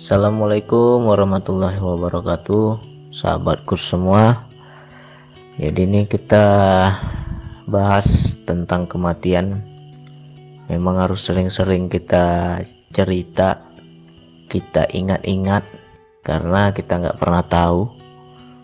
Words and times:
Assalamualaikum 0.00 1.12
warahmatullahi 1.12 1.76
wabarakatuh 1.76 2.80
Sahabatku 3.12 3.76
semua. 3.76 4.48
Jadi 5.60 5.84
ini 5.84 6.08
kita 6.08 6.40
bahas 7.68 8.40
tentang 8.48 8.88
kematian. 8.88 9.60
Memang 10.72 11.04
harus 11.04 11.28
sering-sering 11.28 11.92
kita 11.92 12.56
cerita 12.96 13.60
Kita 14.48 14.88
ingat-ingat 14.88 15.68
Karena 16.24 16.72
kita 16.72 16.96
nggak 16.96 17.20
pernah 17.20 17.44
tahu. 17.44 17.92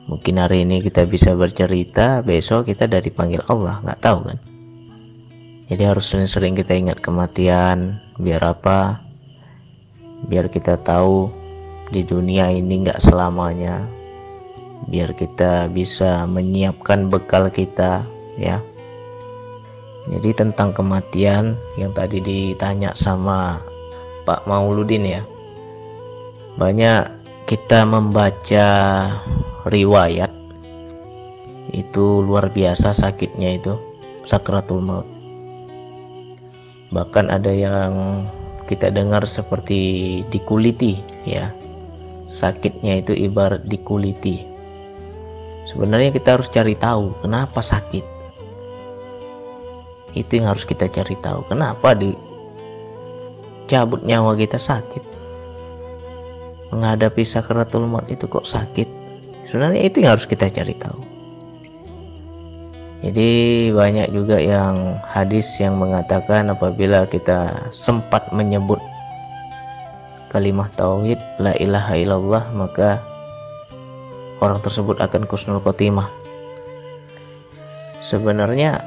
Mungkin 0.08 0.40
hari 0.40 0.64
ini 0.64 0.80
kita 0.80 1.04
bisa 1.04 1.36
bercerita 1.36 2.24
Besok 2.24 2.72
kita 2.72 2.88
dari 2.88 3.12
panggil 3.12 3.44
Allah 3.52 3.84
nggak 3.84 4.00
tahu 4.00 4.24
kan? 4.24 4.40
Jadi 5.68 5.82
harus 5.84 6.08
sering-sering 6.08 6.56
kita 6.56 6.72
ingat 6.72 7.04
kematian 7.04 8.00
Biar 8.16 8.40
apa 8.40 9.04
biar 10.26 10.50
kita 10.50 10.78
tahu 10.82 11.30
di 11.90 12.02
dunia 12.02 12.50
ini 12.50 12.86
nggak 12.86 13.02
selamanya. 13.02 13.86
Biar 14.86 15.16
kita 15.16 15.70
bisa 15.72 16.26
menyiapkan 16.28 17.08
bekal 17.08 17.48
kita 17.48 18.04
ya. 18.36 18.60
Jadi 20.06 20.30
tentang 20.38 20.70
kematian 20.70 21.58
yang 21.74 21.90
tadi 21.90 22.22
ditanya 22.22 22.94
sama 22.94 23.58
Pak 24.22 24.46
Mauludin 24.46 25.02
ya. 25.02 25.22
Banyak 26.54 27.10
kita 27.46 27.82
membaca 27.86 28.68
riwayat 29.66 30.30
itu 31.74 32.22
luar 32.22 32.54
biasa 32.54 32.94
sakitnya 32.94 33.58
itu 33.58 33.74
sakratul 34.22 34.82
maut. 34.82 35.06
Bahkan 36.94 37.26
ada 37.30 37.50
yang 37.50 38.22
kita 38.66 38.90
dengar 38.90 39.24
seperti 39.24 40.22
dikuliti 40.28 40.98
ya. 41.24 41.50
Sakitnya 42.26 43.00
itu 43.00 43.14
ibarat 43.14 43.64
dikuliti. 43.70 44.42
Sebenarnya 45.70 46.10
kita 46.10 46.38
harus 46.38 46.50
cari 46.50 46.74
tahu 46.74 47.14
kenapa 47.22 47.62
sakit. 47.62 48.02
Itu 50.18 50.30
yang 50.42 50.50
harus 50.50 50.66
kita 50.66 50.90
cari 50.90 51.14
tahu 51.22 51.46
kenapa 51.46 51.94
di 51.94 52.10
cabut 53.70 54.02
nyawa 54.02 54.34
kita 54.34 54.58
sakit. 54.58 55.02
Menghadapi 56.74 57.22
sakratul 57.22 57.86
maut 57.86 58.10
itu 58.10 58.26
kok 58.26 58.46
sakit? 58.46 58.90
Sebenarnya 59.46 59.86
itu 59.86 60.02
yang 60.02 60.18
harus 60.18 60.26
kita 60.26 60.50
cari 60.50 60.74
tahu 60.74 61.15
jadi 63.06 63.30
banyak 63.70 64.10
juga 64.10 64.34
yang 64.42 64.98
hadis 65.06 65.46
yang 65.62 65.78
mengatakan 65.78 66.50
apabila 66.50 67.06
kita 67.06 67.70
sempat 67.70 68.26
menyebut 68.34 68.82
kalimat 70.34 70.66
tauhid 70.74 71.22
la 71.38 71.54
ilaha 71.62 71.94
illallah 71.94 72.44
maka 72.50 72.98
orang 74.42 74.58
tersebut 74.58 74.98
akan 74.98 75.22
kusnul 75.22 75.62
khotimah. 75.62 76.10
Sebenarnya 78.02 78.82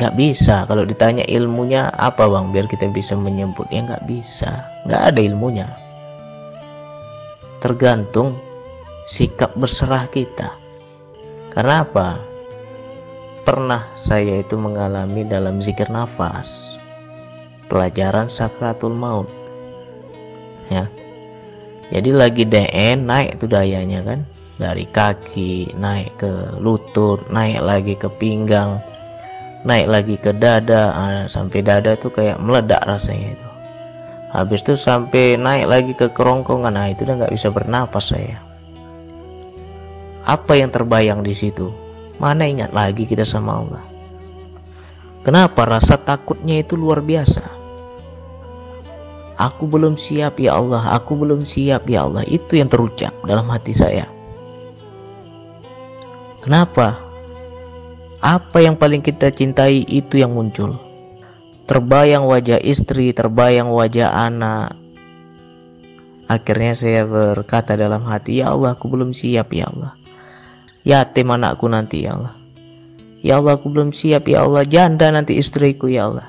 nggak 0.00 0.16
bisa. 0.16 0.64
Kalau 0.64 0.88
ditanya 0.88 1.24
ilmunya 1.28 1.92
apa 2.00 2.24
bang? 2.24 2.48
Biar 2.48 2.64
kita 2.64 2.88
bisa 2.88 3.12
menyebut 3.12 3.68
ya 3.68 3.84
nggak 3.84 4.08
bisa. 4.08 4.64
Nggak 4.88 5.02
ada 5.14 5.20
ilmunya. 5.20 5.68
Tergantung 7.60 8.40
sikap 9.12 9.52
berserah 9.52 10.08
kita. 10.08 10.48
Karena 11.52 11.82
apa 11.82 12.27
pernah 13.48 13.88
saya 13.96 14.44
itu 14.44 14.60
mengalami 14.60 15.24
dalam 15.24 15.64
zikir 15.64 15.88
nafas. 15.88 16.76
Pelajaran 17.72 18.28
sakratul 18.28 18.92
maut. 18.92 19.24
Ya. 20.68 20.84
Jadi 21.88 22.12
lagi 22.12 22.44
DN 22.44 23.08
naik 23.08 23.40
itu 23.40 23.48
dayanya 23.48 24.04
kan. 24.04 24.20
Dari 24.60 24.84
kaki 24.84 25.80
naik 25.80 26.20
ke 26.20 26.60
lutut 26.60 27.24
naik 27.32 27.64
lagi 27.64 27.96
ke 27.96 28.12
pinggang 28.20 28.84
naik 29.64 29.88
lagi 29.88 30.20
ke 30.20 30.36
dada. 30.36 30.92
Ah, 30.92 31.24
sampai 31.24 31.64
dada 31.64 31.96
tuh 31.96 32.12
kayak 32.12 32.36
meledak 32.44 32.84
rasanya 32.84 33.32
itu. 33.32 33.48
Habis 34.28 34.60
itu 34.60 34.76
sampai 34.76 35.40
naik 35.40 35.64
lagi 35.64 35.92
ke 35.96 36.12
kerongkongan. 36.12 36.76
Nah 36.76 36.92
itu 36.92 37.08
udah 37.08 37.24
nggak 37.24 37.32
bisa 37.32 37.48
bernapas 37.48 38.12
saya. 38.12 38.36
Apa 40.28 40.60
yang 40.60 40.68
terbayang 40.68 41.24
di 41.24 41.32
situ 41.32 41.87
Mana 42.18 42.50
ingat 42.50 42.74
lagi 42.74 43.06
kita 43.06 43.22
sama 43.22 43.62
Allah? 43.62 43.84
Kenapa 45.22 45.66
rasa 45.66 45.98
takutnya 45.98 46.58
itu 46.58 46.74
luar 46.74 46.98
biasa? 47.02 47.46
Aku 49.38 49.70
belum 49.70 49.94
siap 49.94 50.42
ya 50.42 50.58
Allah, 50.58 50.98
aku 50.98 51.14
belum 51.14 51.46
siap 51.46 51.86
ya 51.86 52.10
Allah. 52.10 52.26
Itu 52.26 52.58
yang 52.58 52.66
terucap 52.66 53.14
dalam 53.22 53.46
hati 53.46 53.70
saya. 53.70 54.10
Kenapa? 56.42 56.98
Apa 58.18 58.58
yang 58.66 58.74
paling 58.74 58.98
kita 58.98 59.30
cintai 59.30 59.86
itu 59.86 60.18
yang 60.18 60.34
muncul. 60.34 60.74
Terbayang 61.70 62.26
wajah 62.26 62.58
istri, 62.58 63.14
terbayang 63.14 63.70
wajah 63.70 64.10
anak. 64.10 64.74
Akhirnya 66.26 66.74
saya 66.74 67.06
berkata 67.06 67.78
dalam 67.78 68.08
hati, 68.08 68.40
"Ya 68.40 68.50
Allah, 68.50 68.74
aku 68.74 68.90
belum 68.90 69.12
siap 69.12 69.52
ya 69.52 69.68
Allah." 69.68 69.97
Yatim 70.86 71.34
anakku 71.34 71.66
nanti 71.66 72.06
ya 72.06 72.14
Allah. 72.14 72.34
Ya 73.18 73.42
Allah 73.42 73.58
aku 73.58 73.70
belum 73.70 73.90
siap 73.90 74.30
ya 74.30 74.46
Allah. 74.46 74.62
Janda 74.62 75.10
nanti 75.10 75.38
istriku 75.38 75.90
ya 75.90 76.06
Allah. 76.06 76.28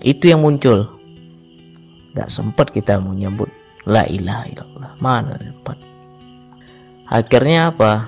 Itu 0.00 0.30
yang 0.30 0.46
muncul. 0.46 0.86
Gak 2.14 2.30
sempat 2.30 2.70
kita 2.70 2.98
menyebut 3.02 3.50
la 3.86 4.06
ilaha 4.06 4.46
illallah. 4.50 4.92
Mana 5.02 5.34
sempat 5.38 5.78
akhirnya 7.10 7.74
apa? 7.74 8.06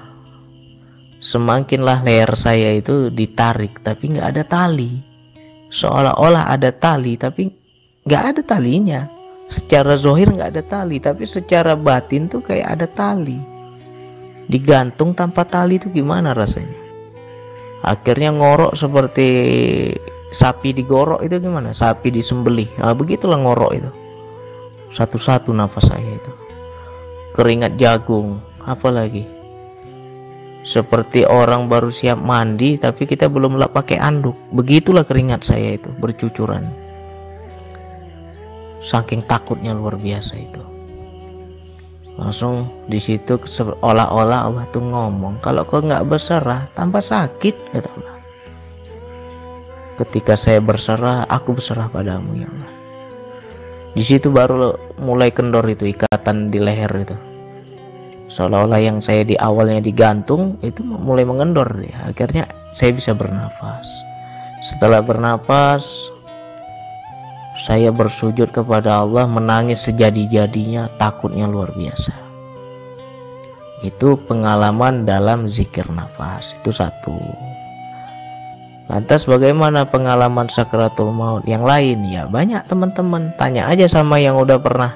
Semakinlah 1.22 2.02
leher 2.02 2.34
saya 2.34 2.74
itu 2.74 3.06
ditarik 3.06 3.78
tapi 3.86 4.18
nggak 4.18 4.34
ada 4.34 4.42
tali. 4.42 4.98
Seolah-olah 5.70 6.50
ada 6.50 6.74
tali 6.74 7.14
tapi 7.14 7.46
nggak 8.06 8.22
ada 8.34 8.40
talinya. 8.42 9.06
Secara 9.46 9.94
zohir 9.94 10.26
nggak 10.34 10.58
ada 10.58 10.62
tali 10.66 10.98
tapi 10.98 11.22
secara 11.22 11.78
batin 11.78 12.26
tuh 12.26 12.42
kayak 12.42 12.74
ada 12.74 12.86
tali 12.90 13.51
digantung 14.50 15.14
tanpa 15.14 15.46
tali 15.46 15.78
itu 15.78 15.90
gimana 15.92 16.34
rasanya? 16.34 16.78
Akhirnya 17.82 18.30
ngorok 18.30 18.78
seperti 18.78 19.28
sapi 20.30 20.70
digorok 20.70 21.26
itu 21.26 21.42
gimana? 21.42 21.74
Sapi 21.74 22.14
disembelih. 22.14 22.70
Nah, 22.78 22.94
begitulah 22.94 23.38
ngorok 23.42 23.72
itu. 23.74 23.90
Satu-satu 24.94 25.50
nafas 25.50 25.90
saya 25.90 26.06
itu. 26.06 26.32
Keringat 27.34 27.74
jagung 27.74 28.38
apalagi. 28.62 29.26
Seperti 30.62 31.26
orang 31.26 31.66
baru 31.66 31.90
siap 31.90 32.22
mandi 32.22 32.78
tapi 32.78 33.02
kita 33.02 33.26
belum 33.26 33.58
pakai 33.58 33.98
anduk. 33.98 34.38
Begitulah 34.54 35.02
keringat 35.02 35.42
saya 35.42 35.74
itu 35.74 35.90
bercucuran. 35.98 36.70
Saking 38.78 39.26
takutnya 39.26 39.74
luar 39.74 39.98
biasa 39.98 40.38
itu 40.38 40.71
langsung 42.20 42.68
di 42.88 43.00
situ 43.00 43.40
seolah-olah 43.40 44.40
Allah 44.48 44.64
tuh 44.68 44.84
ngomong 44.84 45.40
kalau 45.40 45.64
kau 45.64 45.80
nggak 45.80 46.04
berserah 46.04 46.68
tanpa 46.76 47.00
sakit 47.00 47.54
kata 47.72 47.88
Allah. 47.88 48.16
Ketika 50.02 50.34
saya 50.36 50.60
berserah 50.60 51.24
aku 51.28 51.56
berserah 51.56 51.88
padamu 51.88 52.36
ya 52.36 52.48
Allah. 52.48 52.72
Di 53.92 54.04
situ 54.04 54.32
baru 54.32 54.72
mulai 55.00 55.28
kendor 55.28 55.68
itu 55.68 55.88
ikatan 55.88 56.48
di 56.48 56.58
leher 56.60 56.92
itu. 56.96 57.16
Seolah-olah 58.32 58.80
yang 58.80 59.04
saya 59.04 59.28
di 59.28 59.36
awalnya 59.36 59.84
digantung 59.84 60.56
itu 60.64 60.80
mulai 60.80 61.28
mengendor 61.28 61.68
ya 61.84 62.08
akhirnya 62.08 62.48
saya 62.72 62.96
bisa 62.96 63.12
bernafas 63.12 63.84
setelah 64.62 65.04
bernafas 65.04 66.08
saya 67.52 67.92
bersujud 67.92 68.48
kepada 68.48 69.04
Allah 69.04 69.28
menangis 69.28 69.84
sejadi-jadinya 69.84 70.88
takutnya 70.96 71.44
luar 71.44 71.68
biasa. 71.76 72.12
Itu 73.84 74.16
pengalaman 74.24 75.04
dalam 75.04 75.50
zikir 75.50 75.84
nafas 75.92 76.56
itu 76.56 76.72
satu. 76.72 77.18
Lantas 78.88 79.28
bagaimana 79.28 79.84
pengalaman 79.84 80.48
sakratul 80.48 81.12
maut? 81.12 81.44
Yang 81.44 81.64
lain 81.66 81.98
ya 82.08 82.24
banyak 82.24 82.64
teman-teman. 82.70 83.34
Tanya 83.36 83.68
aja 83.68 83.84
sama 83.84 84.16
yang 84.16 84.40
udah 84.40 84.56
pernah 84.56 84.92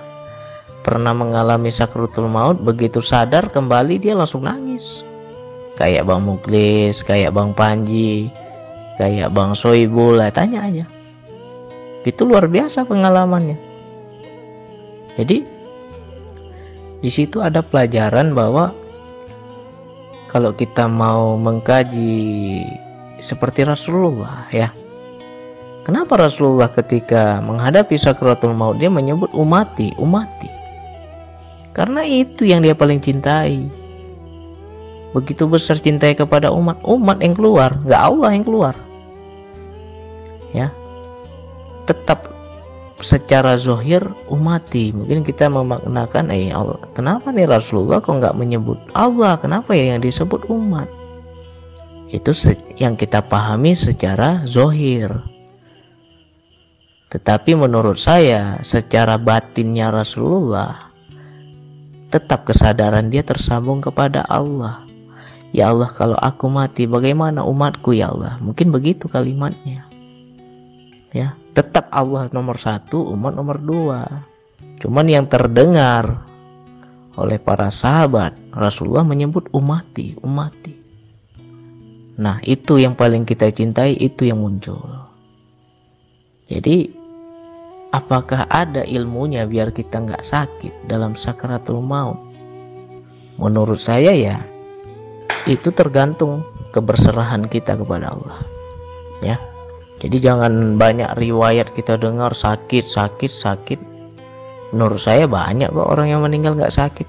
pernah 0.80 1.12
mengalami 1.12 1.68
sakratul 1.68 2.30
maut. 2.30 2.56
Begitu 2.62 3.04
sadar 3.04 3.52
kembali 3.52 4.00
dia 4.00 4.16
langsung 4.16 4.48
nangis. 4.48 5.04
Kayak 5.76 6.08
Bang 6.08 6.24
Muklis 6.24 7.04
kayak 7.04 7.36
Bang 7.36 7.52
Panji 7.52 8.32
kayak 8.96 9.28
Bang 9.36 9.52
Soibul 9.52 10.16
tanya 10.32 10.64
aja 10.64 10.95
itu 12.06 12.22
luar 12.22 12.46
biasa 12.46 12.86
pengalamannya. 12.86 13.58
Jadi 15.18 15.42
di 17.02 17.10
situ 17.10 17.42
ada 17.42 17.66
pelajaran 17.66 18.30
bahwa 18.30 18.70
kalau 20.30 20.54
kita 20.54 20.86
mau 20.86 21.34
mengkaji 21.34 22.62
seperti 23.18 23.66
Rasulullah 23.66 24.46
ya. 24.54 24.70
Kenapa 25.82 26.18
Rasulullah 26.18 26.66
ketika 26.70 27.38
menghadapi 27.42 27.94
sakratul 27.94 28.54
maut 28.54 28.78
dia 28.78 28.90
menyebut 28.90 29.30
umati 29.34 29.94
umati? 29.98 30.50
Karena 31.74 32.02
itu 32.06 32.42
yang 32.46 32.62
dia 32.62 32.74
paling 32.74 33.02
cintai. 33.02 33.66
Begitu 35.14 35.46
besar 35.46 35.78
cintai 35.78 36.14
kepada 36.18 36.50
umat 36.54 36.82
umat 36.86 37.18
yang 37.22 37.34
keluar 37.34 37.74
nggak 37.82 38.02
Allah 38.02 38.30
yang 38.34 38.44
keluar. 38.46 38.74
Ya 40.50 40.74
secara 43.06 43.54
zohir 43.54 44.02
umati. 44.26 44.90
Mungkin 44.90 45.22
kita 45.22 45.46
memaknakan 45.46 46.34
eh 46.34 46.50
Allah 46.50 46.82
kenapa 46.90 47.30
nih 47.30 47.46
Rasulullah 47.46 48.02
kok 48.02 48.18
nggak 48.18 48.34
menyebut 48.34 48.82
Allah? 48.98 49.38
Kenapa 49.38 49.78
ya 49.78 49.94
yang 49.94 50.02
disebut 50.02 50.50
umat? 50.50 50.90
Itu 52.10 52.34
yang 52.82 52.98
kita 52.98 53.22
pahami 53.22 53.78
secara 53.78 54.42
zohir. 54.42 55.14
Tetapi 57.06 57.54
menurut 57.54 58.02
saya 58.02 58.58
secara 58.66 59.14
batinnya 59.14 59.94
Rasulullah 59.94 60.90
tetap 62.10 62.42
kesadaran 62.42 63.06
dia 63.14 63.22
tersambung 63.22 63.78
kepada 63.78 64.26
Allah. 64.26 64.82
Ya 65.54 65.70
Allah 65.70 65.88
kalau 65.94 66.18
aku 66.18 66.50
mati 66.50 66.90
bagaimana 66.90 67.46
umatku 67.46 67.94
ya 67.94 68.10
Allah? 68.10 68.42
Mungkin 68.42 68.74
begitu 68.74 69.06
kalimatnya 69.06 69.86
Ya 71.14 71.38
tetap 71.56 71.88
Allah 71.94 72.28
nomor 72.32 72.60
satu 72.60 73.14
umat 73.16 73.32
nomor 73.32 73.56
dua. 73.62 74.04
Cuman 74.76 75.08
yang 75.08 75.24
terdengar 75.24 76.20
oleh 77.16 77.40
para 77.40 77.72
sahabat 77.72 78.36
Rasulullah 78.52 79.04
menyebut 79.08 79.48
umati 79.56 80.12
umati. 80.20 80.76
Nah 82.20 82.40
itu 82.44 82.76
yang 82.76 82.92
paling 82.92 83.24
kita 83.24 83.48
cintai 83.52 83.96
itu 83.96 84.28
yang 84.28 84.40
muncul. 84.40 84.80
Jadi 86.46 86.92
apakah 87.92 88.44
ada 88.52 88.84
ilmunya 88.84 89.48
biar 89.48 89.72
kita 89.72 90.04
nggak 90.04 90.24
sakit 90.24 90.88
dalam 90.88 91.16
sakaratul 91.16 91.80
maut? 91.80 92.20
Menurut 93.40 93.80
saya 93.80 94.12
ya 94.12 94.36
itu 95.48 95.72
tergantung 95.72 96.44
keberserahan 96.76 97.48
kita 97.48 97.80
kepada 97.80 98.12
Allah. 98.12 98.40
Ya 99.24 99.40
jadi 99.96 100.16
jangan 100.20 100.76
banyak 100.76 101.16
riwayat 101.16 101.72
kita 101.72 101.96
dengar 101.96 102.36
sakit 102.36 102.84
sakit 102.84 103.32
sakit. 103.32 103.80
Menurut 104.76 105.00
saya 105.00 105.24
banyak 105.24 105.72
kok 105.72 105.88
orang 105.88 106.12
yang 106.12 106.20
meninggal 106.20 106.52
nggak 106.52 106.74
sakit. 106.74 107.08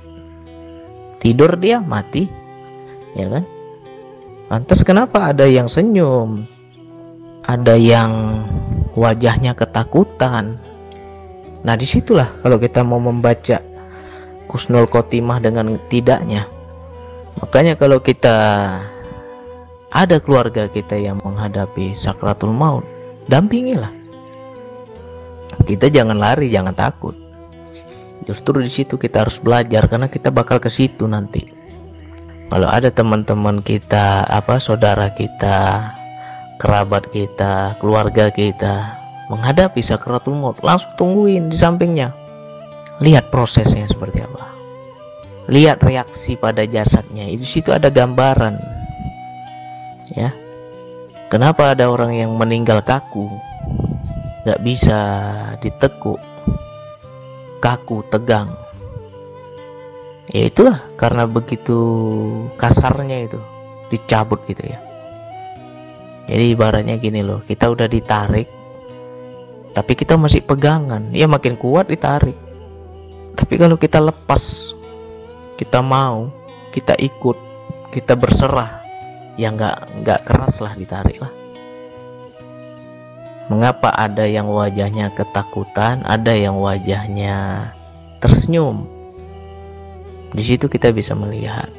Tidur 1.19 1.60
dia 1.60 1.84
mati. 1.84 2.30
Ya 3.18 3.28
kan? 3.28 3.44
Lantas 4.48 4.88
kenapa 4.88 5.36
ada 5.36 5.44
yang 5.44 5.68
senyum? 5.68 6.48
Ada 7.44 7.75
yang 7.75 8.12
wajahnya 8.95 9.51
ketakutan? 9.51 10.56
Nah 11.68 11.75
di 11.75 11.83
situlah 11.83 12.31
kalau 12.40 12.56
kita 12.56 12.88
mau 12.88 13.04
membaca 13.04 13.60
kusnul 14.48 14.88
khotimah 14.88 15.44
dengan 15.44 15.75
tidaknya. 15.92 16.48
Makanya 17.44 17.75
kalau 17.75 18.00
kita 18.00 18.38
ada 19.92 20.19
keluarga 20.19 20.68
kita 20.68 21.00
yang 21.00 21.19
menghadapi 21.24 21.95
sakratul 21.95 22.51
maut, 22.51 22.84
dampingilah. 23.31 23.92
Kita 25.63 25.88
jangan 25.92 26.19
lari, 26.19 26.51
jangan 26.51 26.75
takut. 26.75 27.16
Justru 28.28 28.60
di 28.60 28.72
situ 28.72 29.00
kita 29.00 29.24
harus 29.24 29.39
belajar 29.39 29.88
karena 29.88 30.12
kita 30.12 30.31
bakal 30.31 30.60
ke 30.60 30.68
situ 30.68 31.07
nanti. 31.07 31.48
Kalau 32.48 32.68
ada 32.68 32.92
teman-teman 32.92 33.60
kita, 33.63 34.24
apa 34.28 34.60
saudara 34.60 35.12
kita, 35.12 35.92
kerabat 36.60 37.07
kita, 37.12 37.75
keluarga 37.80 38.31
kita 38.31 38.95
menghadapi 39.28 39.83
sakratul 39.83 40.40
maut, 40.40 40.60
langsung 40.63 40.92
tungguin 40.95 41.51
di 41.51 41.57
sampingnya. 41.60 42.16
Lihat 43.04 43.28
prosesnya 43.31 43.88
seperti 43.88 44.24
apa 44.24 44.57
lihat 45.48 45.80
reaksi 45.80 46.36
pada 46.36 46.68
jasadnya 46.68 47.24
itu 47.31 47.48
situ 47.48 47.72
ada 47.72 47.88
gambaran 47.88 48.60
ya. 50.13 50.31
Kenapa 51.27 51.75
ada 51.75 51.92
orang 51.92 52.15
yang 52.15 52.31
meninggal 52.39 52.80
kaku? 52.80 53.27
Nggak 54.48 54.63
bisa 54.63 55.00
ditekuk. 55.59 56.21
Kaku 57.59 58.00
tegang. 58.07 58.48
Ya 60.31 60.48
itulah 60.48 60.80
karena 60.95 61.27
begitu 61.27 61.75
kasarnya 62.56 63.27
itu 63.27 63.39
dicabut 63.92 64.39
gitu 64.48 64.63
ya. 64.63 64.80
Jadi 66.27 66.44
ibaratnya 66.51 67.00
gini 67.00 67.24
loh 67.24 67.39
kita 67.44 67.71
udah 67.71 67.88
ditarik 67.88 68.48
tapi 69.75 69.94
kita 70.00 70.15
masih 70.15 70.44
pegangan. 70.44 71.12
Ya 71.12 71.27
makin 71.27 71.59
kuat 71.59 71.92
ditarik. 71.92 72.36
Tapi 73.36 73.54
kalau 73.59 73.75
kita 73.75 74.00
lepas 74.00 74.74
kita 75.59 75.83
mau 75.83 76.31
kita 76.71 76.95
ikut 77.00 77.38
kita 77.92 78.15
berserah 78.15 78.87
ya 79.38 79.54
nggak 79.54 80.04
nggak 80.04 80.19
keras 80.25 80.60
lah 80.60 80.74
ditarik 80.74 81.22
lah. 81.22 81.31
Mengapa 83.48 83.95
ada 83.95 84.28
yang 84.28 84.51
wajahnya 84.51 85.13
ketakutan 85.16 86.04
ada 86.04 86.36
yang 86.36 86.60
wajahnya 86.60 87.72
tersenyum? 88.19 88.84
Di 90.36 90.44
situ 90.44 90.68
kita 90.68 90.92
bisa 90.92 91.16
melihat. 91.16 91.72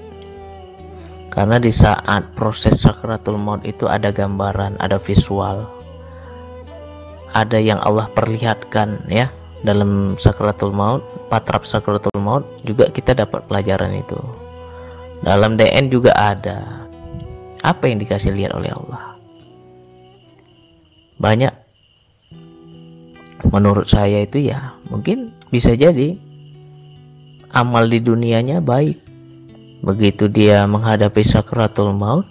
Karena 1.29 1.61
di 1.61 1.69
saat 1.69 2.25
proses 2.33 2.83
sakratul 2.83 3.37
maut 3.37 3.61
itu 3.69 3.85
ada 3.85 4.09
gambaran 4.09 4.81
ada 4.81 4.97
visual 4.97 5.79
ada 7.37 7.61
yang 7.61 7.77
Allah 7.85 8.09
perlihatkan 8.17 9.05
ya 9.13 9.29
dalam 9.61 10.17
sakratul 10.17 10.73
maut 10.73 11.05
patrap 11.29 11.67
sakratul 11.69 12.15
maut 12.17 12.47
juga 12.65 12.89
kita 12.89 13.13
dapat 13.13 13.45
pelajaran 13.51 13.93
itu. 13.93 14.17
Dalam 15.21 15.59
DN 15.59 15.91
juga 15.91 16.15
ada 16.15 16.88
apa 17.63 17.91
yang 17.91 17.99
dikasih 18.03 18.35
lihat 18.35 18.55
oleh 18.55 18.71
Allah 18.71 19.19
banyak 21.19 21.51
menurut 23.51 23.91
saya 23.91 24.23
itu 24.23 24.51
ya 24.51 24.75
mungkin 24.91 25.35
bisa 25.51 25.75
jadi 25.75 26.19
amal 27.55 27.89
di 27.89 27.99
dunianya 27.99 28.63
baik 28.63 28.99
begitu 29.83 30.27
dia 30.27 30.67
menghadapi 30.67 31.23
sakratul 31.23 31.95
maut 31.95 32.27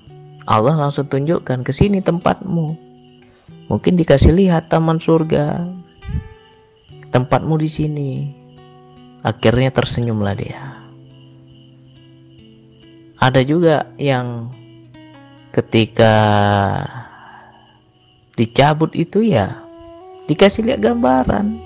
Allah 0.47 0.75
langsung 0.79 1.07
tunjukkan 1.07 1.63
ke 1.63 1.71
sini 1.75 2.00
tempatmu 2.00 2.75
mungkin 3.68 4.00
dikasih 4.00 4.31
lihat 4.35 4.71
taman 4.71 5.00
surga 5.00 5.68
tempatmu 7.12 7.56
di 7.59 7.69
sini. 7.69 8.12
Akhirnya 9.23 9.73
tersenyumlah 9.73 10.35
dia. 10.38 10.63
Ada 13.18 13.42
juga 13.42 13.90
yang 13.97 14.54
ketika 15.57 16.16
dicabut 18.37 18.94
itu 18.94 19.26
ya 19.26 19.57
dikasih 20.30 20.69
lihat 20.69 20.85
gambaran. 20.85 21.66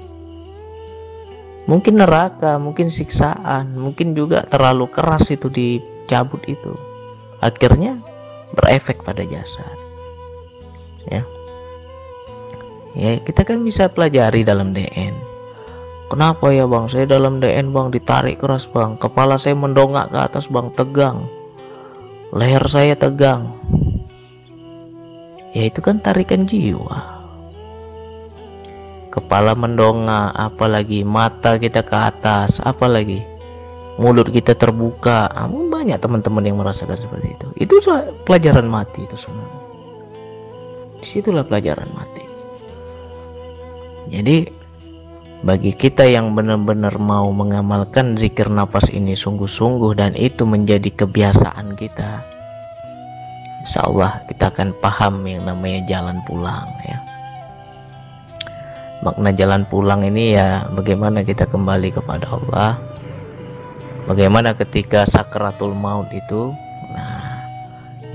Mungkin 1.70 2.02
neraka, 2.02 2.58
mungkin 2.58 2.90
siksaan, 2.90 3.78
mungkin 3.78 4.18
juga 4.18 4.44
terlalu 4.50 4.90
keras 4.90 5.30
itu 5.30 5.48
dicabut 5.48 6.42
itu. 6.50 6.74
Akhirnya 7.38 8.02
berefek 8.58 9.06
pada 9.06 9.22
jasad. 9.24 9.78
Ya. 11.08 11.22
Ya, 12.98 13.22
kita 13.24 13.48
kan 13.48 13.64
bisa 13.64 13.88
pelajari 13.88 14.44
dalam 14.44 14.76
DN 14.76 15.16
Kenapa 16.12 16.52
ya 16.52 16.68
bang? 16.68 16.92
Saya 16.92 17.08
dalam 17.08 17.40
DN 17.40 17.72
bang 17.72 17.88
ditarik 17.88 18.44
keras 18.44 18.68
bang. 18.68 19.00
Kepala 19.00 19.40
saya 19.40 19.56
mendongak 19.56 20.12
ke 20.12 20.20
atas 20.20 20.52
bang, 20.52 20.68
tegang. 20.76 21.24
Leher 22.36 22.68
saya 22.68 23.00
tegang. 23.00 23.48
Ya 25.52 25.68
itu 25.68 25.84
kan 25.84 26.00
tarikan 26.00 26.48
jiwa. 26.48 27.20
Kepala 29.12 29.52
mendongak, 29.52 30.32
apalagi 30.40 31.04
mata 31.04 31.60
kita 31.60 31.84
ke 31.84 31.92
atas, 31.92 32.64
apalagi 32.64 33.20
mulut 34.00 34.32
kita 34.32 34.56
terbuka. 34.56 35.28
Ah, 35.28 35.52
banyak 35.52 36.00
teman-teman 36.00 36.48
yang 36.48 36.58
merasakan 36.64 36.96
seperti 36.96 37.36
itu. 37.36 37.48
Itu 37.60 37.84
pelajaran 38.24 38.72
mati 38.72 39.04
itu 39.04 39.20
semua. 39.20 39.48
Di 41.04 41.06
situlah 41.06 41.44
pelajaran 41.44 41.92
mati. 41.92 42.24
Jadi 44.08 44.48
bagi 45.44 45.76
kita 45.76 46.08
yang 46.08 46.32
benar-benar 46.32 46.96
mau 46.96 47.28
mengamalkan 47.34 48.16
zikir 48.16 48.48
nafas 48.48 48.88
ini 48.94 49.20
sungguh-sungguh 49.20 50.00
dan 50.00 50.16
itu 50.16 50.48
menjadi 50.48 50.88
kebiasaan 50.94 51.76
kita 51.76 52.41
Insya 53.62 53.86
Allah 53.86 54.18
kita 54.26 54.50
akan 54.50 54.74
paham 54.82 55.22
yang 55.30 55.46
namanya 55.46 55.86
jalan 55.86 56.18
pulang 56.26 56.66
ya. 56.82 56.98
Makna 59.06 59.30
jalan 59.34 59.66
pulang 59.70 60.02
ini 60.06 60.38
ya 60.38 60.66
bagaimana 60.74 61.22
kita 61.22 61.46
kembali 61.46 61.94
kepada 61.94 62.26
Allah. 62.26 62.78
Bagaimana 64.10 64.58
ketika 64.58 65.06
sakratul 65.06 65.78
maut 65.78 66.10
itu 66.10 66.54
nah 66.90 67.46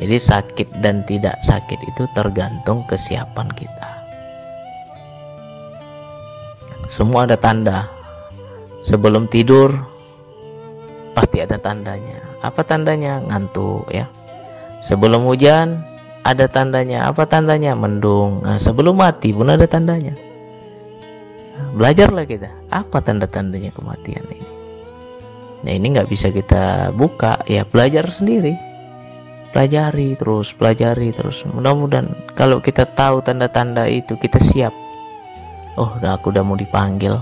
jadi 0.03 0.19
sakit 0.19 0.83
dan 0.83 1.07
tidak 1.07 1.39
sakit 1.47 1.79
itu 1.79 2.03
tergantung 2.19 2.83
kesiapan 2.91 3.47
kita. 3.55 3.91
Semua 6.91 7.27
ada 7.27 7.39
tanda. 7.39 7.87
Sebelum 8.83 9.27
tidur 9.31 9.75
ada 11.37 11.59
tandanya. 11.61 12.19
Apa 12.41 12.65
tandanya? 12.65 13.21
Ngantuk 13.29 13.87
ya 13.93 14.09
sebelum 14.87 15.27
hujan 15.27 15.83
ada 16.23 16.47
tandanya. 16.47 17.11
Apa 17.11 17.27
tandanya? 17.27 17.75
Mendung. 17.75 18.47
Nah, 18.47 18.63
sebelum 18.63 19.03
mati 19.03 19.35
pun 19.35 19.51
ada 19.51 19.67
tandanya. 19.67 20.15
Belajarlah 21.77 22.25
kita 22.29 22.53
apa 22.73 23.01
tanda-tandanya 23.01 23.73
kematian 23.73 24.25
ini? 24.29 24.49
Nah 25.65 25.73
ini 25.73 25.87
nggak 25.97 26.09
bisa 26.09 26.29
kita 26.29 26.93
buka. 26.93 27.41
Ya 27.49 27.65
belajar 27.65 28.09
sendiri. 28.09 28.57
Pelajari 29.53 30.17
terus 30.21 30.53
pelajari 30.53 31.17
terus. 31.17 31.49
Mudah-mudahan 31.49 32.13
kalau 32.37 32.61
kita 32.61 32.85
tahu 32.93 33.25
tanda-tanda 33.25 33.89
itu 33.89 34.17
kita 34.21 34.37
siap. 34.37 34.73
Oh 35.81 35.97
udah 35.97 36.21
aku 36.21 36.33
udah 36.33 36.45
mau 36.45 36.61
dipanggil. 36.61 37.17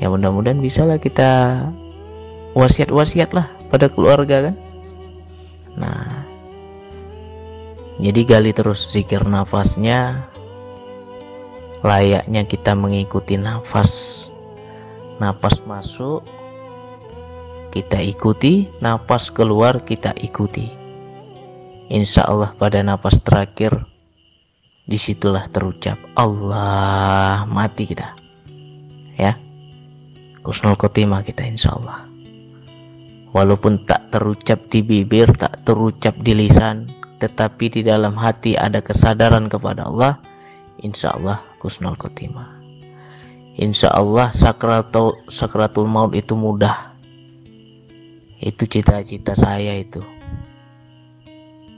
Ya 0.00 0.12
mudah-mudahan 0.12 0.60
bisalah 0.60 1.00
kita 1.00 1.64
wasiat-wasiat 2.52 3.32
lah 3.32 3.48
pada 3.72 3.88
keluarga 3.88 4.52
kan? 4.52 4.56
Nah 5.76 6.19
jadi 8.00 8.24
gali 8.24 8.56
terus 8.56 8.88
zikir 8.88 9.28
nafasnya. 9.28 10.24
Layaknya 11.84 12.48
kita 12.48 12.72
mengikuti 12.72 13.36
nafas. 13.36 14.24
Nafas 15.20 15.60
masuk 15.68 16.24
kita 17.76 18.00
ikuti. 18.00 18.72
Nafas 18.80 19.28
keluar 19.28 19.84
kita 19.84 20.16
ikuti. 20.16 20.72
Insya 21.92 22.24
Allah 22.24 22.56
pada 22.56 22.80
nafas 22.80 23.20
terakhir 23.20 23.84
di 24.88 24.96
situlah 24.96 25.44
terucap 25.52 26.00
Allah. 26.16 27.44
Mati 27.52 27.84
kita. 27.84 28.16
Ya. 29.20 29.36
Kusnul 30.40 30.80
khotimah 30.80 31.20
kita 31.20 31.44
insya 31.44 31.76
Allah. 31.76 32.08
Walaupun 33.36 33.84
tak 33.84 34.08
terucap 34.08 34.72
di 34.72 34.80
bibir 34.80 35.28
tak 35.36 35.68
terucap 35.68 36.16
di 36.24 36.32
lisan 36.32 36.99
tetapi 37.20 37.68
di 37.68 37.80
dalam 37.84 38.16
hati 38.16 38.56
ada 38.56 38.80
kesadaran 38.80 39.46
kepada 39.46 39.86
Allah 39.86 40.16
insya 40.80 41.12
Allah 41.14 41.38
kusnul 41.60 41.94
khotimah 42.00 42.48
insya 43.60 43.92
Allah 43.92 44.32
sakratul, 44.32 45.20
sakratul 45.28 45.84
maut 45.84 46.16
itu 46.16 46.32
mudah 46.32 46.90
itu 48.40 48.64
cita-cita 48.64 49.36
saya 49.36 49.76
itu 49.76 50.00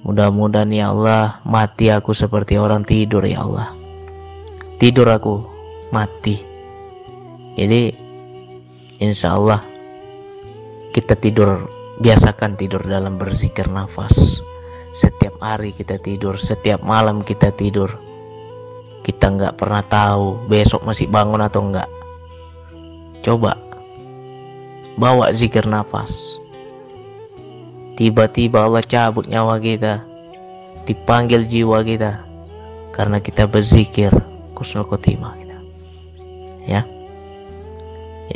Mudah-mudahan 0.03 0.67
ya 0.75 0.91
Allah 0.91 1.39
mati 1.47 1.87
aku 1.87 2.11
seperti 2.11 2.59
orang 2.59 2.83
tidur 2.83 3.23
ya 3.23 3.47
Allah. 3.47 3.71
Tidur 4.83 5.07
aku 5.07 5.47
mati. 5.95 6.43
Jadi 7.55 7.95
insya 8.99 9.39
Allah 9.39 9.63
kita 10.91 11.15
tidur 11.15 11.71
biasakan 12.03 12.59
tidur 12.59 12.83
dalam 12.83 13.15
berzikir 13.15 13.71
nafas. 13.71 14.43
Setiap 14.93 15.41
hari 15.41 15.73
kita 15.73 15.97
tidur, 15.97 16.37
setiap 16.37 16.85
malam 16.85 17.25
kita 17.25 17.49
tidur. 17.53 17.89
Kita 19.03 19.33
nggak 19.33 19.59
pernah 19.59 19.83
tahu 19.83 20.47
besok 20.47 20.85
masih 20.85 21.09
bangun 21.09 21.43
atau 21.43 21.65
enggak. 21.65 21.89
Coba 23.25 23.57
bawa 24.97 25.33
zikir 25.33 25.65
nafas 25.65 26.37
tiba-tiba 27.97 28.65
Allah 28.65 28.85
cabut 28.85 29.25
nyawa 29.25 29.57
kita 29.57 30.05
dipanggil 30.85 31.49
jiwa 31.49 31.81
kita 31.81 32.21
karena 32.93 33.17
kita 33.23 33.49
berzikir 33.49 34.13
kusnul 34.53 34.85
khotimah 34.85 35.33
kita 35.41 35.59
ya 36.69 36.83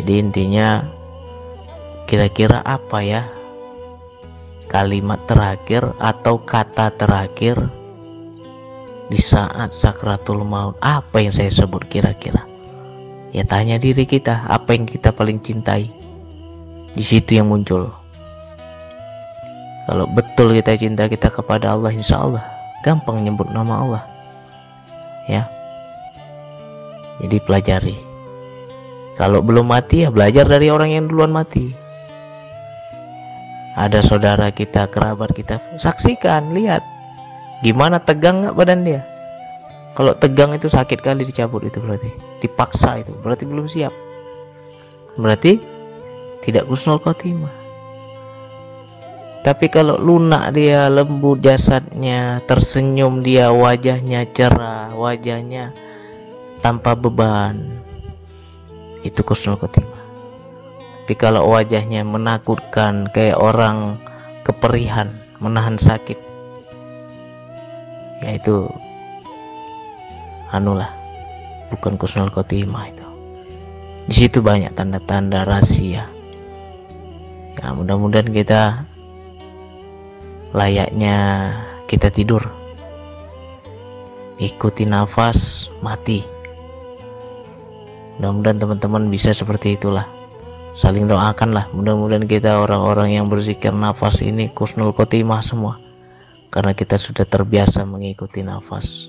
jadi 0.01 0.13
intinya 0.17 0.81
kira-kira 2.09 2.65
apa 2.65 3.05
ya 3.05 3.23
kalimat 4.67 5.23
terakhir 5.31 5.83
atau 5.99 6.43
kata 6.43 6.93
terakhir 6.95 7.57
di 9.07 9.19
saat 9.19 9.71
sakratul 9.71 10.43
maut. 10.43 10.75
Apa 10.83 11.23
yang 11.23 11.33
saya 11.33 11.51
sebut 11.51 11.87
kira-kira? 11.87 12.43
Ya 13.31 13.47
tanya 13.47 13.79
diri 13.79 14.07
kita 14.07 14.47
apa 14.47 14.75
yang 14.75 14.87
kita 14.87 15.15
paling 15.15 15.39
cintai? 15.43 15.91
Di 16.97 17.05
situ 17.05 17.39
yang 17.39 17.53
muncul. 17.53 17.93
Kalau 19.87 20.07
betul 20.11 20.51
kita 20.57 20.75
cinta 20.75 21.07
kita 21.07 21.31
kepada 21.31 21.71
Allah 21.77 21.95
insya 21.95 22.19
Allah 22.19 22.43
gampang 22.83 23.23
nyebut 23.23 23.47
nama 23.55 23.83
Allah. 23.83 24.05
Ya. 25.31 25.47
Jadi 27.23 27.39
pelajari. 27.43 27.97
Kalau 29.17 29.41
belum 29.41 29.73
mati 29.73 30.05
ya 30.05 30.13
belajar 30.13 30.45
dari 30.45 30.69
orang 30.69 30.93
yang 30.93 31.09
duluan 31.09 31.33
mati 31.33 31.86
ada 33.77 34.01
saudara 34.01 34.49
kita 34.51 34.89
kerabat 34.89 35.37
kita 35.37 35.61
saksikan 35.77 36.57
lihat 36.57 36.81
gimana 37.61 38.01
tegang 38.01 38.43
nggak 38.43 38.57
badan 38.57 38.83
dia 38.83 39.05
kalau 39.93 40.17
tegang 40.17 40.53
itu 40.57 40.69
sakit 40.69 41.01
kali 41.05 41.29
dicabut 41.29 41.65
itu 41.65 41.79
berarti 41.81 42.09
dipaksa 42.41 43.05
itu 43.05 43.13
berarti 43.21 43.45
belum 43.45 43.69
siap 43.69 43.93
berarti 45.21 45.61
tidak 46.41 46.65
kusnul 46.69 47.01
khotimah 47.01 47.67
tapi 49.47 49.71
kalau 49.71 49.95
lunak 50.03 50.59
dia, 50.59 50.91
lembut 50.91 51.39
jasadnya, 51.39 52.43
tersenyum 52.51 53.23
dia, 53.23 53.55
wajahnya 53.55 54.27
cerah, 54.35 54.91
wajahnya 54.99 55.71
tanpa 56.59 56.99
beban. 56.99 57.63
Itu 59.07 59.23
kusnul 59.23 59.55
khotimah. 59.55 59.96
Tapi 61.07 61.23
kalau 61.23 61.55
wajahnya 61.55 62.03
menakutkan 62.03 63.07
kayak 63.15 63.39
orang 63.39 63.95
keperihan, 64.43 65.07
menahan 65.39 65.79
sakit. 65.79 66.19
Ya 68.27 68.35
itu 68.35 68.67
anulah 70.51 70.91
bukan 71.71 71.95
kusnul 71.95 72.35
khotimah 72.35 72.91
itu. 72.91 73.07
Di 74.11 74.27
situ 74.27 74.43
banyak 74.43 74.75
tanda-tanda 74.75 75.47
rahasia. 75.47 76.11
Ya 77.55 77.71
mudah-mudahan 77.71 78.35
kita 78.35 78.83
layaknya 80.59 81.55
kita 81.87 82.11
tidur 82.11 82.43
ikuti 84.43 84.83
nafas 84.91 85.71
mati 85.87 86.27
mudah-mudahan 88.19 88.59
teman-teman 88.59 89.07
bisa 89.07 89.31
seperti 89.31 89.79
itulah 89.79 90.16
saling 90.77 91.09
doakan 91.09 91.57
lah. 91.57 91.67
Mudah-mudahan 91.73 92.29
kita 92.29 92.61
orang-orang 92.61 93.17
yang 93.17 93.33
berzikir 93.33 93.73
nafas 93.73 94.21
ini 94.21 94.53
kusnul 94.53 94.93
khotimah 94.93 95.41
semua. 95.41 95.81
Karena 96.53 96.77
kita 96.77 97.01
sudah 97.01 97.25
terbiasa 97.25 97.89
mengikuti 97.89 98.45
nafas. 98.45 99.09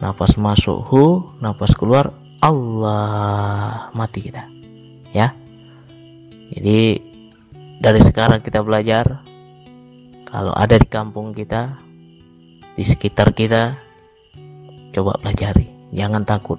Nafas 0.00 0.40
masuk 0.40 0.80
hu 0.88 1.04
nafas 1.44 1.76
keluar 1.76 2.10
Allah 2.40 3.92
mati 3.92 4.24
kita. 4.24 4.48
Ya. 5.12 5.36
Jadi 6.56 6.98
dari 7.78 8.00
sekarang 8.00 8.40
kita 8.40 8.64
belajar 8.64 9.20
kalau 10.28 10.50
ada 10.56 10.80
di 10.80 10.88
kampung 10.88 11.36
kita 11.36 11.76
di 12.74 12.82
sekitar 12.82 13.36
kita 13.36 13.76
coba 14.96 15.20
pelajari. 15.20 15.68
Jangan 15.94 16.24
takut. 16.24 16.58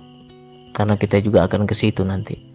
Karena 0.71 0.95
kita 0.99 1.19
juga 1.23 1.47
akan 1.47 1.67
ke 1.67 1.75
situ 1.75 2.03
nanti 2.03 2.54